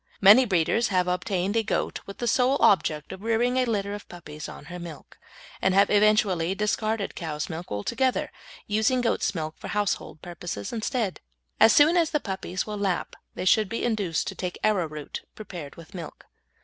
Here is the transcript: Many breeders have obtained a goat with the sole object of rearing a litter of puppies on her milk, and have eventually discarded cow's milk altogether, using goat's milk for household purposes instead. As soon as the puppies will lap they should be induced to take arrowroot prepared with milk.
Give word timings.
Many 0.19 0.45
breeders 0.45 0.87
have 0.87 1.07
obtained 1.07 1.55
a 1.55 1.61
goat 1.61 1.99
with 2.07 2.17
the 2.17 2.27
sole 2.27 2.57
object 2.59 3.11
of 3.11 3.21
rearing 3.21 3.57
a 3.57 3.65
litter 3.65 3.93
of 3.93 4.09
puppies 4.09 4.49
on 4.49 4.65
her 4.65 4.79
milk, 4.79 5.19
and 5.61 5.75
have 5.75 5.91
eventually 5.91 6.55
discarded 6.55 7.13
cow's 7.13 7.51
milk 7.51 7.71
altogether, 7.71 8.31
using 8.65 9.01
goat's 9.01 9.35
milk 9.35 9.53
for 9.59 9.67
household 9.67 10.19
purposes 10.23 10.73
instead. 10.73 11.19
As 11.59 11.71
soon 11.71 11.97
as 11.97 12.09
the 12.09 12.19
puppies 12.19 12.65
will 12.65 12.79
lap 12.79 13.15
they 13.35 13.45
should 13.45 13.69
be 13.69 13.83
induced 13.85 14.25
to 14.29 14.33
take 14.33 14.57
arrowroot 14.63 15.21
prepared 15.35 15.75
with 15.75 15.93
milk. 15.93 16.25